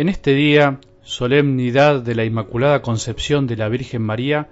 En 0.00 0.08
este 0.08 0.32
día, 0.32 0.80
solemnidad 1.02 2.00
de 2.00 2.14
la 2.14 2.24
Inmaculada 2.24 2.80
Concepción 2.80 3.46
de 3.46 3.56
la 3.56 3.68
Virgen 3.68 4.00
María, 4.00 4.48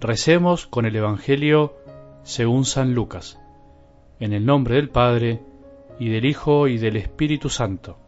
recemos 0.00 0.68
con 0.68 0.86
el 0.86 0.94
Evangelio 0.94 1.74
según 2.22 2.64
San 2.64 2.94
Lucas, 2.94 3.40
en 4.20 4.32
el 4.32 4.46
nombre 4.46 4.76
del 4.76 4.90
Padre, 4.90 5.40
y 5.98 6.10
del 6.10 6.24
Hijo, 6.24 6.68
y 6.68 6.78
del 6.78 6.96
Espíritu 6.96 7.48
Santo. 7.48 7.98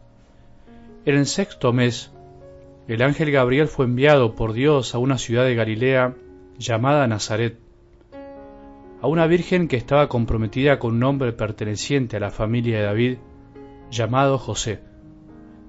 En 1.03 1.17
el 1.17 1.25
sexto 1.25 1.73
mes, 1.73 2.13
el 2.87 3.01
ángel 3.01 3.31
Gabriel 3.31 3.67
fue 3.67 3.83
enviado 3.83 4.33
por 4.33 4.53
Dios 4.53 4.95
a 4.95 4.97
una 4.97 5.17
ciudad 5.17 5.43
de 5.43 5.55
Galilea 5.55 6.15
llamada 6.57 7.05
Nazaret, 7.05 7.59
a 9.01 9.07
una 9.07 9.27
virgen 9.27 9.67
que 9.67 9.75
estaba 9.75 10.07
comprometida 10.07 10.79
con 10.79 10.95
un 10.95 11.03
hombre 11.03 11.33
perteneciente 11.33 12.15
a 12.15 12.21
la 12.21 12.31
familia 12.31 12.77
de 12.77 12.85
David, 12.85 13.17
llamado 13.91 14.37
José. 14.37 14.79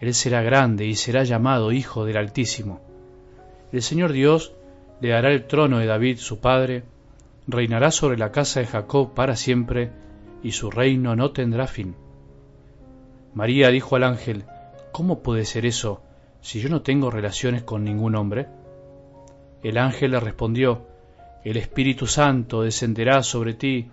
él 0.00 0.14
será 0.14 0.42
grande 0.42 0.86
y 0.86 0.94
será 0.94 1.24
llamado 1.24 1.72
Hijo 1.72 2.04
del 2.04 2.16
Altísimo. 2.16 2.80
El 3.72 3.82
Señor 3.82 4.12
Dios 4.12 4.52
le 5.00 5.08
dará 5.08 5.32
el 5.32 5.46
trono 5.46 5.78
de 5.78 5.86
David 5.86 6.18
su 6.18 6.38
padre, 6.40 6.84
reinará 7.46 7.90
sobre 7.90 8.16
la 8.16 8.30
casa 8.30 8.60
de 8.60 8.66
Jacob 8.66 9.14
para 9.14 9.36
siempre, 9.36 9.90
y 10.42 10.52
su 10.52 10.70
reino 10.70 11.16
no 11.16 11.32
tendrá 11.32 11.66
fin. 11.66 11.96
María 13.34 13.68
dijo 13.70 13.96
al 13.96 14.04
ángel, 14.04 14.44
¿Cómo 14.92 15.22
puede 15.22 15.44
ser 15.44 15.66
eso 15.66 16.02
si 16.40 16.60
yo 16.60 16.68
no 16.68 16.82
tengo 16.82 17.10
relaciones 17.10 17.62
con 17.62 17.84
ningún 17.84 18.14
hombre? 18.14 18.46
El 19.62 19.78
ángel 19.78 20.12
le 20.12 20.20
respondió, 20.20 20.86
El 21.44 21.56
Espíritu 21.56 22.06
Santo 22.06 22.62
descenderá 22.62 23.22
sobre 23.24 23.54
ti, 23.54 23.90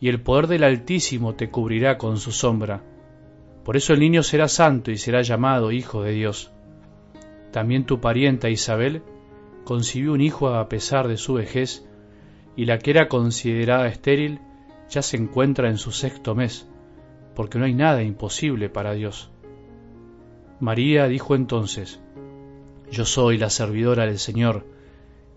y 0.00 0.08
el 0.08 0.20
poder 0.20 0.46
del 0.46 0.64
Altísimo 0.64 1.34
te 1.34 1.50
cubrirá 1.50 1.96
con 1.96 2.18
su 2.18 2.30
sombra 2.30 2.82
por 3.66 3.76
eso 3.76 3.94
el 3.94 3.98
niño 3.98 4.22
será 4.22 4.46
santo 4.46 4.92
y 4.92 4.96
será 4.96 5.22
llamado 5.22 5.72
Hijo 5.72 6.04
de 6.04 6.12
Dios. 6.12 6.52
También 7.50 7.84
tu 7.84 8.00
parienta 8.00 8.48
Isabel 8.48 9.02
concibió 9.64 10.12
un 10.12 10.20
hijo 10.20 10.50
a 10.50 10.68
pesar 10.68 11.08
de 11.08 11.16
su 11.16 11.34
vejez, 11.34 11.84
y 12.54 12.66
la 12.66 12.78
que 12.78 12.92
era 12.92 13.08
considerada 13.08 13.88
estéril 13.88 14.38
ya 14.88 15.02
se 15.02 15.16
encuentra 15.16 15.68
en 15.68 15.78
su 15.78 15.90
sexto 15.90 16.36
mes, 16.36 16.68
porque 17.34 17.58
no 17.58 17.64
hay 17.64 17.74
nada 17.74 18.04
imposible 18.04 18.68
para 18.68 18.92
Dios. 18.92 19.32
María 20.60 21.08
dijo 21.08 21.34
entonces, 21.34 22.00
Yo 22.92 23.04
soy 23.04 23.36
la 23.36 23.50
servidora 23.50 24.06
del 24.06 24.20
Señor, 24.20 24.64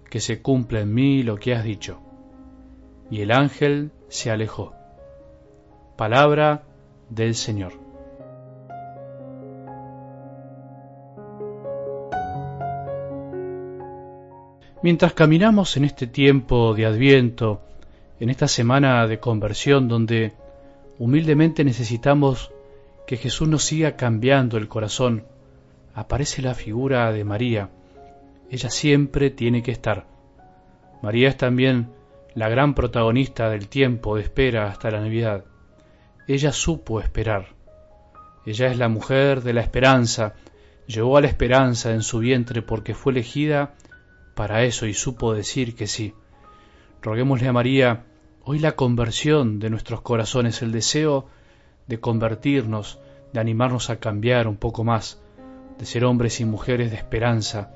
que 0.08 0.20
se 0.20 0.44
cumpla 0.44 0.82
en 0.82 0.94
mí 0.94 1.24
lo 1.24 1.38
que 1.38 1.56
has 1.56 1.64
dicho. 1.64 2.00
Y 3.10 3.22
el 3.22 3.32
ángel 3.32 3.90
se 4.08 4.30
alejó. 4.30 4.76
Palabra 5.98 6.68
del 7.10 7.34
Señor. 7.34 7.89
Mientras 14.82 15.12
caminamos 15.12 15.76
en 15.76 15.84
este 15.84 16.08
tiempo 16.08 16.74
de 16.74 16.86
adviento, 16.86 17.62
en 18.18 18.30
esta 18.30 18.48
semana 18.48 19.06
de 19.08 19.20
conversión 19.20 19.90
donde 19.90 20.32
humildemente 20.98 21.66
necesitamos 21.66 22.52
que 23.06 23.18
Jesús 23.18 23.50
nos 23.50 23.66
siga 23.66 23.98
cambiando 23.98 24.58
el 24.58 24.70
corazón, 24.70 25.26
aparece 25.94 26.42
la 26.42 26.54
figura 26.54 27.12
de 27.12 27.26
María. 27.26 27.70
Ella 28.50 28.70
siempre 28.70 29.30
tiene 29.32 29.64
que 29.64 29.72
estar. 29.72 30.08
María 31.02 31.28
es 31.28 31.36
también 31.36 31.90
la 32.34 32.48
gran 32.48 32.74
protagonista 32.74 33.50
del 33.50 33.68
tiempo 33.68 34.16
de 34.16 34.22
espera 34.22 34.68
hasta 34.68 34.92
la 34.92 35.02
Navidad. 35.02 35.44
Ella 36.26 36.54
supo 36.54 37.02
esperar. 37.02 37.48
Ella 38.46 38.68
es 38.68 38.78
la 38.78 38.88
mujer 38.88 39.42
de 39.42 39.52
la 39.52 39.62
esperanza, 39.62 40.36
llevó 40.88 41.18
a 41.18 41.22
la 41.22 41.28
esperanza 41.28 41.92
en 41.92 42.02
su 42.02 42.20
vientre 42.20 42.62
porque 42.62 42.94
fue 42.94 43.12
elegida 43.12 43.74
para 44.40 44.64
eso 44.64 44.86
y 44.86 44.94
supo 44.94 45.34
decir 45.34 45.76
que 45.76 45.86
sí. 45.86 46.14
Roguémosle 47.02 47.50
a 47.50 47.52
María 47.52 48.06
hoy 48.46 48.60
la 48.60 48.72
conversión 48.72 49.60
de 49.60 49.70
nuestros 49.70 50.00
corazones, 50.00 50.62
el 50.62 50.72
deseo 50.72 51.28
de 51.88 52.00
convertirnos, 52.00 53.00
de 53.34 53.42
animarnos 53.42 53.90
a 53.90 53.98
cambiar 53.98 54.48
un 54.48 54.56
poco 54.56 54.86
más, 54.86 55.22
de 55.78 55.86
ser 55.86 56.06
hombres 56.06 56.40
y 56.40 56.46
mujeres 56.46 56.90
de 56.90 56.96
esperanza, 56.96 57.74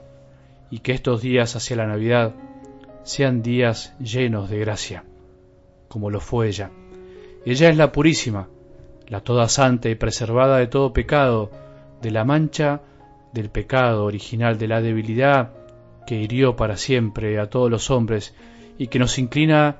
y 0.71 0.79
que 0.79 0.93
estos 0.93 1.21
días 1.21 1.53
hacia 1.57 1.75
la 1.75 1.85
Navidad 1.85 2.33
sean 3.03 3.41
días 3.41 3.93
llenos 3.99 4.49
de 4.49 4.59
gracia, 4.59 5.03
como 5.89 6.09
lo 6.09 6.21
fue 6.21 6.47
ella. 6.47 6.71
Ella 7.45 7.67
es 7.67 7.75
la 7.75 7.91
purísima, 7.91 8.47
la 9.09 9.19
toda 9.19 9.49
santa 9.49 9.89
y 9.89 9.95
preservada 9.95 10.59
de 10.59 10.67
todo 10.67 10.93
pecado, 10.93 11.51
de 12.01 12.11
la 12.11 12.23
mancha 12.23 12.79
del 13.33 13.49
pecado 13.49 14.05
original, 14.05 14.57
de 14.57 14.69
la 14.69 14.79
debilidad 14.79 15.62
que 16.05 16.15
hirió 16.15 16.55
para 16.55 16.77
siempre 16.77 17.39
a 17.39 17.49
todos 17.49 17.69
los 17.69 17.89
hombres 17.91 18.35
y 18.77 18.87
que 18.87 18.99
nos 18.99 19.17
inclina 19.19 19.77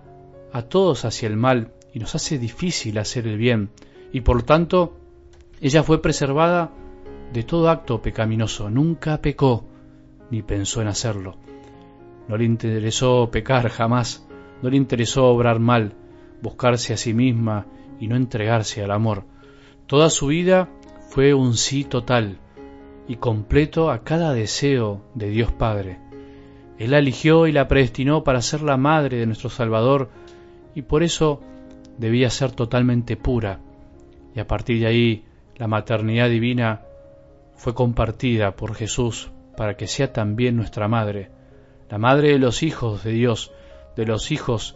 a 0.52 0.62
todos 0.64 1.06
hacia 1.06 1.28
el 1.28 1.38
mal 1.38 1.74
y 1.94 2.00
nos 2.00 2.16
hace 2.16 2.38
difícil 2.40 2.98
hacer 2.98 3.28
el 3.28 3.38
bien, 3.38 3.70
y 4.12 4.22
por 4.22 4.44
tanto 4.44 4.98
ella 5.62 5.84
fue 5.84 6.02
preservada 6.02 6.72
de 7.32 7.44
todo 7.44 7.70
acto 7.70 8.02
pecaminoso, 8.02 8.70
nunca 8.70 9.22
pecó 9.22 9.66
ni 10.30 10.42
pensó 10.42 10.82
en 10.82 10.88
hacerlo. 10.88 11.38
No 12.28 12.38
le 12.38 12.46
interesó 12.46 13.30
pecar 13.32 13.70
jamás, 13.70 14.28
no 14.62 14.70
le 14.70 14.78
interesó 14.78 15.28
obrar 15.28 15.60
mal, 15.60 15.96
buscarse 16.42 16.94
a 16.94 16.98
sí 16.98 17.14
misma 17.14 17.66
y 18.00 18.08
no 18.08 18.16
entregarse 18.16 18.84
al 18.84 18.92
amor. 18.92 19.26
Toda 19.88 20.10
su 20.10 20.28
vida 20.28 20.70
fue 21.10 21.34
un 21.34 21.56
sí 21.56 21.84
total 21.84 22.40
y 23.08 23.18
completo 23.18 23.91
a 23.91 24.03
cada 24.03 24.34
deseo 24.34 25.02
de 25.14 25.30
Dios 25.30 25.52
Padre. 25.52 26.00
Él 26.78 26.91
la 26.91 27.00
eligió 27.00 27.47
y 27.47 27.52
la 27.52 27.68
predestinó 27.68 28.24
para 28.24 28.41
ser 28.41 28.62
la 28.62 28.78
madre 28.78 29.18
de 29.18 29.25
nuestro 29.25 29.50
Salvador 29.50 30.09
y 30.75 30.81
por 30.84 31.03
eso 31.03 31.42
debía 31.97 32.30
ser 32.30 32.52
totalmente 32.52 33.16
pura. 33.16 33.59
Y 34.36 34.40
a 34.40 34.47
partir 34.47 34.80
de 34.80 34.88
ahí 34.88 35.25
la 35.58 35.68
maternidad 35.68 36.30
divina 36.30 36.81
fue 37.56 37.74
compartida 37.74 38.56
por 38.56 38.74
Jesús 38.74 39.31
para 39.56 39.78
que 39.78 39.88
sea 39.88 40.12
también 40.12 40.56
nuestra 40.56 40.88
madre, 40.88 41.30
la 41.90 41.97
madre 41.97 42.30
de 42.30 42.40
los 42.40 42.63
hijos 42.63 43.03
de 43.03 43.12
Dios, 43.12 43.52
de 43.96 44.06
los 44.06 44.31
hijos 44.31 44.75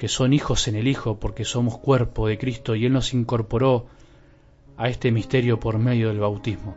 que 0.00 0.08
son 0.08 0.32
hijos 0.32 0.66
en 0.66 0.76
el 0.76 0.88
Hijo 0.88 1.20
porque 1.20 1.44
somos 1.44 1.76
cuerpo 1.76 2.26
de 2.26 2.38
Cristo 2.38 2.74
y 2.74 2.86
Él 2.86 2.92
nos 2.94 3.12
incorporó 3.12 3.84
a 4.78 4.88
este 4.88 5.12
misterio 5.12 5.60
por 5.60 5.78
medio 5.78 6.08
del 6.08 6.20
bautismo. 6.20 6.74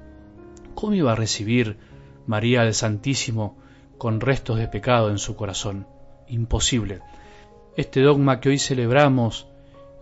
¿Cómo 0.75 0.93
iba 0.93 1.11
a 1.11 1.15
recibir 1.15 1.77
María 2.25 2.63
del 2.63 2.73
Santísimo 2.73 3.57
con 3.97 4.21
restos 4.21 4.57
de 4.57 4.67
pecado 4.67 5.09
en 5.09 5.17
su 5.17 5.35
corazón. 5.35 5.87
Imposible. 6.27 7.01
Este 7.75 8.01
dogma 8.01 8.39
que 8.39 8.49
hoy 8.49 8.59
celebramos 8.59 9.47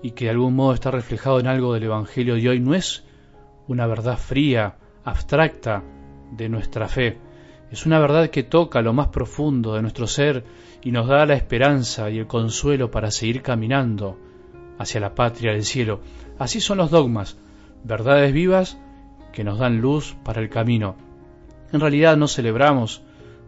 y 0.03 0.12
que 0.12 0.25
de 0.25 0.31
algún 0.31 0.56
modo 0.56 0.73
está 0.73 0.91
reflejado 0.91 1.39
en 1.39 1.47
algo 1.47 1.73
del 1.73 1.83
Evangelio 1.83 2.35
de 2.35 2.50
hoy 2.50 2.59
no 2.59 2.75
es 2.75 3.03
una 3.68 3.88
verdad 3.88 4.18
fría, 4.18 4.77
abstracta 5.03 5.83
de 6.31 6.50
nuestra 6.50 6.88
fe. 6.88 7.18
Es 7.71 7.85
una 7.85 8.00
verdad 8.00 8.29
que 8.29 8.44
toca 8.44 8.81
lo 8.81 8.94
más 8.94 9.07
profundo 9.07 9.73
de 9.73 9.81
nuestro 9.81 10.07
ser 10.07 10.44
y 10.83 10.91
nos 10.91 11.07
da 11.07 11.25
la 11.25 11.35
esperanza 11.35 12.09
y 12.09 12.19
el 12.19 12.27
consuelo 12.27 12.91
para 12.91 13.12
seguir 13.12 13.41
caminando 13.41 14.18
hacia 14.77 15.00
la 15.00 15.15
patria 15.15 15.53
del 15.53 15.63
cielo. 15.63 16.01
Así 16.38 16.59
son 16.59 16.79
los 16.79 16.91
dogmas, 16.91 17.38
verdades 17.83 18.33
vivas 18.33 18.77
que 19.31 19.44
nos 19.44 19.60
dan 19.60 19.81
luz 19.81 20.16
para 20.24 20.42
el 20.42 20.50
camino. 20.50 20.95
En 21.72 21.80
realidad 21.80 22.18
no 22.18 22.28
celebramos 22.28 23.01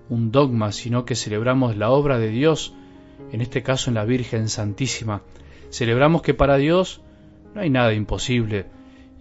un 0.10 0.32
dogma, 0.32 0.72
sino 0.72 1.06
que 1.06 1.16
celebramos 1.16 1.78
la 1.78 1.92
obra 1.92 2.20
de 2.20 2.30
Dios, 2.30 2.74
en 3.32 3.42
este 3.42 3.64
caso 3.64 3.90
en 3.90 3.96
la 3.96 4.06
Virgen 4.06 4.50
Santísima. 4.50 5.22
Celebramos 5.70 6.22
que 6.22 6.34
para 6.34 6.58
Dios 6.58 7.02
no 7.54 7.62
hay 7.62 7.70
nada 7.70 7.94
imposible 7.94 8.66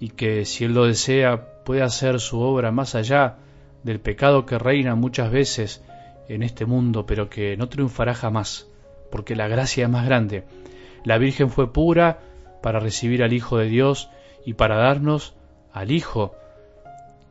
y 0.01 0.11
que 0.11 0.45
si 0.45 0.65
Él 0.65 0.75
lo 0.75 0.85
desea 0.85 1.65
puede 1.65 1.83
hacer 1.83 2.21
su 2.21 2.41
obra 2.41 2.73
más 2.73 2.95
allá 2.95 3.39
del 3.83 4.01
pecado 4.01 4.47
que 4.47 4.59
reina 4.59 4.95
muchas 4.95 5.31
veces 5.31 5.85
en 6.29 6.43
este 6.43 6.67
mundo, 6.67 7.07
pero 7.07 7.29
que 7.29 7.57
no 7.57 7.69
triunfará 7.69 8.15
jamás, 8.15 8.69
porque 9.11 9.37
la 9.37 9.49
gracia 9.49 9.85
es 9.85 9.91
más 9.91 10.07
grande. 10.07 10.45
La 11.05 11.19
Virgen 11.19 11.51
fue 11.51 11.73
pura 11.73 12.21
para 12.63 12.81
recibir 12.81 13.23
al 13.23 13.33
Hijo 13.33 13.59
de 13.59 13.67
Dios 13.67 14.09
y 14.45 14.55
para 14.55 14.77
darnos 14.77 15.35
al 15.73 15.91
Hijo. 15.91 16.35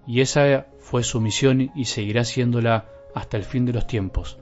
Y 0.07 0.21
esa 0.21 0.67
fue 0.79 1.03
su 1.03 1.21
misión 1.21 1.71
y 1.75 1.85
seguirá 1.85 2.23
siéndola 2.23 2.85
hasta 3.13 3.37
el 3.37 3.43
fin 3.43 3.65
de 3.65 3.73
los 3.73 3.87
tiempos. 3.87 4.37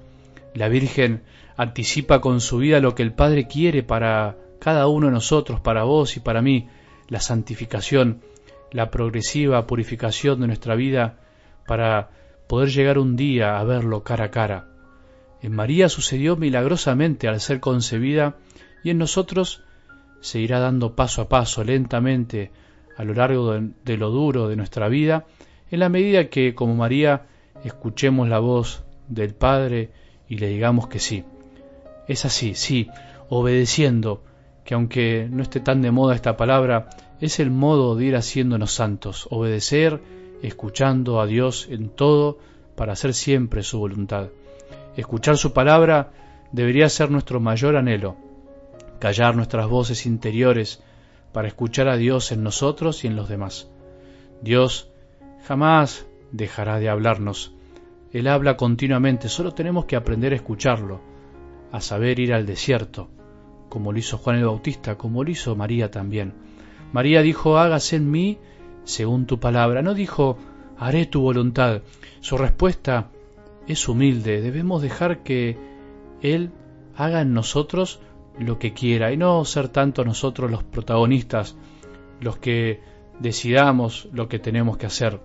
La 0.53 0.69
Virgen 0.69 1.23
anticipa 1.57 2.21
con 2.21 2.41
su 2.41 2.57
vida 2.57 2.79
lo 2.79 2.95
que 2.95 3.03
el 3.03 3.13
Padre 3.13 3.47
quiere 3.47 3.83
para 3.83 4.37
cada 4.59 4.87
uno 4.87 5.07
de 5.07 5.13
nosotros, 5.13 5.59
para 5.59 5.83
vos 5.83 6.17
y 6.17 6.19
para 6.19 6.41
mí, 6.41 6.69
la 7.07 7.19
santificación, 7.19 8.21
la 8.71 8.91
progresiva 8.91 9.65
purificación 9.65 10.41
de 10.41 10.47
nuestra 10.47 10.75
vida 10.75 11.19
para 11.65 12.09
poder 12.47 12.69
llegar 12.69 12.97
un 12.97 13.15
día 13.15 13.59
a 13.59 13.63
verlo 13.63 14.03
cara 14.03 14.25
a 14.25 14.31
cara. 14.31 14.67
En 15.41 15.53
María 15.53 15.87
sucedió 15.87 16.35
milagrosamente 16.35 17.27
al 17.27 17.39
ser 17.39 17.59
concebida 17.59 18.37
y 18.83 18.89
en 18.89 18.97
nosotros 18.97 19.63
se 20.21 20.39
irá 20.39 20.59
dando 20.59 20.95
paso 20.95 21.21
a 21.21 21.29
paso, 21.29 21.63
lentamente, 21.63 22.51
a 22.97 23.03
lo 23.03 23.13
largo 23.13 23.53
de, 23.53 23.97
lo 23.97 24.09
duro 24.09 24.49
de 24.49 24.57
nuestra 24.57 24.89
vida, 24.89 25.25
en 25.71 25.79
la 25.79 25.89
medida 25.89 26.29
que, 26.29 26.55
como 26.55 26.75
María, 26.75 27.27
escuchemos 27.63 28.27
la 28.29 28.39
voz 28.39 28.83
del 29.07 29.33
Padre 29.33 29.91
y 30.27 30.37
le 30.37 30.47
digamos 30.47 30.87
que 30.87 30.99
sí. 30.99 31.23
Es 32.07 32.25
así, 32.25 32.55
sí, 32.55 32.87
obedeciendo, 33.29 34.23
que 34.63 34.73
aunque 34.73 35.27
no 35.29 35.43
esté 35.43 35.59
tan 35.59 35.81
de 35.81 35.91
moda 35.91 36.15
esta 36.15 36.37
palabra, 36.37 36.89
es 37.19 37.39
el 37.39 37.51
modo 37.51 37.95
de 37.95 38.05
ir 38.05 38.15
haciéndonos 38.15 38.73
santos, 38.73 39.27
obedecer, 39.29 40.01
escuchando 40.41 41.19
a 41.19 41.25
Dios 41.25 41.67
en 41.69 41.89
todo 41.89 42.39
para 42.75 42.93
hacer 42.93 43.13
siempre 43.13 43.63
su 43.63 43.79
voluntad. 43.79 44.29
Escuchar 44.95 45.37
su 45.37 45.53
palabra 45.53 46.11
debería 46.51 46.89
ser 46.89 47.11
nuestro 47.11 47.39
mayor 47.39 47.75
anhelo, 47.75 48.15
callar 48.99 49.35
nuestras 49.35 49.67
voces 49.67 50.05
interiores 50.05 50.81
para 51.31 51.47
escuchar 51.47 51.87
a 51.87 51.97
Dios 51.97 52.31
en 52.31 52.43
nosotros 52.43 53.03
y 53.03 53.07
en 53.07 53.15
los 53.15 53.29
demás. 53.29 53.69
Dios 54.41 54.89
jamás 55.43 56.07
dejará 56.31 56.79
de 56.79 56.89
hablarnos. 56.89 57.53
Él 58.11 58.27
habla 58.27 58.57
continuamente, 58.57 59.29
solo 59.29 59.53
tenemos 59.53 59.85
que 59.85 59.95
aprender 59.95 60.33
a 60.33 60.37
escucharlo, 60.37 61.01
a 61.71 61.81
saber 61.81 62.19
ir 62.19 62.33
al 62.33 62.45
desierto, 62.45 63.09
como 63.69 63.91
lo 63.91 63.99
hizo 63.99 64.17
Juan 64.17 64.37
el 64.37 64.45
Bautista, 64.45 64.97
como 64.97 65.23
lo 65.23 65.29
hizo 65.29 65.55
María 65.55 65.91
también. 65.91 66.33
María 66.91 67.21
dijo, 67.21 67.57
hágase 67.57 67.97
en 67.97 68.09
mí 68.09 68.39
según 68.83 69.27
tu 69.27 69.39
palabra. 69.39 69.81
No 69.81 69.93
dijo, 69.93 70.37
haré 70.77 71.05
tu 71.05 71.21
voluntad. 71.21 71.83
Su 72.19 72.37
respuesta 72.37 73.09
es 73.67 73.87
humilde. 73.87 74.41
Debemos 74.41 74.81
dejar 74.81 75.21
que 75.21 75.57
Él 76.21 76.51
haga 76.95 77.21
en 77.21 77.33
nosotros 77.33 77.99
lo 78.39 78.57
que 78.57 78.73
quiera 78.73 79.11
y 79.11 79.17
no 79.17 79.45
ser 79.45 79.69
tanto 79.69 80.03
nosotros 80.03 80.49
los 80.49 80.63
protagonistas, 80.63 81.55
los 82.21 82.37
que 82.37 82.81
decidamos 83.19 84.07
lo 84.11 84.27
que 84.27 84.39
tenemos 84.39 84.77
que 84.77 84.87
hacer. 84.87 85.19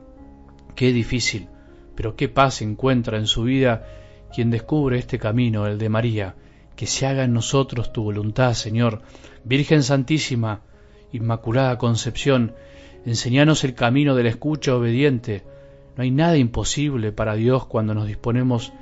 Qué 0.74 0.92
difícil, 0.92 1.48
pero 1.94 2.16
qué 2.16 2.28
paz 2.28 2.62
encuentra 2.62 3.18
en 3.18 3.26
su 3.26 3.44
vida 3.44 3.86
quien 4.34 4.50
descubre 4.50 4.98
este 4.98 5.18
camino, 5.18 5.66
el 5.66 5.78
de 5.78 5.88
María. 5.88 6.34
Que 6.74 6.86
se 6.86 7.06
haga 7.06 7.22
en 7.22 7.32
nosotros 7.32 7.92
tu 7.92 8.02
voluntad, 8.02 8.54
Señor. 8.54 9.02
Virgen 9.44 9.84
Santísima, 9.84 10.62
Inmaculada 11.12 11.78
Concepción, 11.78 12.54
enseñanos 13.06 13.62
el 13.62 13.74
camino 13.74 14.16
de 14.16 14.24
la 14.24 14.30
escucha 14.30 14.74
obediente. 14.74 15.44
No 15.96 16.02
hay 16.02 16.10
nada 16.10 16.36
imposible 16.36 17.12
para 17.12 17.36
Dios 17.36 17.66
cuando 17.66 17.94
nos 17.94 18.08
disponemos 18.08 18.72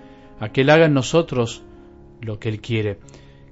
a 0.40 0.48
que 0.48 0.62
Él 0.62 0.70
haga 0.70 0.86
en 0.86 0.94
nosotros 0.94 1.62
lo 2.22 2.38
que 2.38 2.48
Él 2.48 2.62
quiere. 2.62 2.98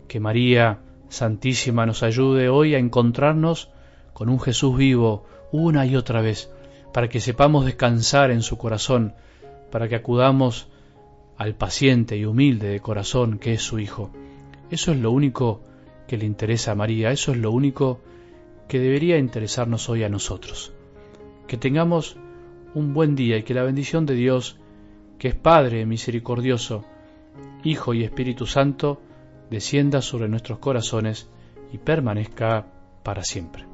Que 0.09 0.21
María 0.21 0.81
Santísima 1.11 1.85
nos 1.85 2.03
ayude 2.03 2.49
hoy 2.49 2.75
a 2.75 2.79
encontrarnos 2.79 3.71
con 4.15 4.31
un 4.31 4.41
Jesús 4.41 4.77
vivo 4.77 5.27
una 5.53 5.85
y 5.85 5.97
otra 5.97 6.23
vez, 6.23 6.51
para 6.93 7.09
que 7.09 7.21
sepamos 7.21 7.65
descansar 7.65 8.31
en 8.31 8.43
su 8.43 8.59
corazón, 8.59 9.15
para 9.71 9.89
que 9.89 9.97
acudamos 9.97 10.69
al 11.37 11.55
paciente 11.55 12.17
y 12.17 12.25
humilde 12.25 12.69
de 12.69 12.81
corazón 12.81 13.39
que 13.39 13.55
es 13.55 13.63
su 13.63 13.79
Hijo. 13.79 14.11
Eso 14.71 14.93
es 14.93 14.99
lo 14.99 15.11
único 15.11 15.63
que 16.07 16.19
le 16.19 16.27
interesa 16.27 16.73
a 16.73 16.75
María, 16.75 17.13
eso 17.13 17.33
es 17.33 17.39
lo 17.39 17.51
único 17.51 18.01
que 18.69 18.79
debería 18.79 19.19
interesarnos 19.19 19.89
hoy 19.89 20.05
a 20.05 20.09
nosotros. 20.09 20.73
Que 21.47 21.57
tengamos 21.57 22.17
un 22.75 22.95
buen 22.95 23.17
día 23.17 23.37
y 23.37 23.43
que 23.43 23.55
la 23.55 23.63
bendición 23.63 24.07
de 24.07 24.15
Dios, 24.15 24.59
que 25.19 25.29
es 25.29 25.35
Padre 25.35 25.87
misericordioso, 25.87 26.85
Hijo 27.65 27.95
y 27.95 28.05
Espíritu 28.05 28.47
Santo, 28.47 29.01
descienda 29.51 30.03
sobre 30.03 30.29
nuestros 30.29 30.59
corazones 30.59 31.29
y 31.73 31.79
permanezca 31.79 32.67
para 33.03 33.25
siempre. 33.25 33.70